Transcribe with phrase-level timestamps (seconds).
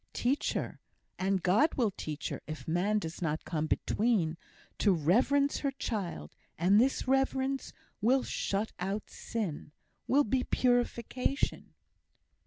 [0.13, 0.79] Teach her
[1.19, 4.35] (and God will teach her, if man does not come between)
[4.79, 9.71] to reverence her child; and this reverence will shut out sin,
[10.07, 11.75] will be purification."